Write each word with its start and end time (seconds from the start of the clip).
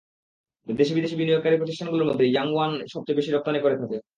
দেশে 0.67 0.93
বিদেশি 0.93 1.15
বিনিয়োগকারী 1.15 1.55
প্রতিষ্ঠানগুলোর 1.57 2.07
মধ্যে 2.09 2.25
ইয়াংওয়ান 2.27 2.71
সবচেয়ে 2.93 3.17
বেশি 3.17 3.29
রপ্তানি 3.31 3.59
করে 3.61 3.75
থাকে। 3.77 3.97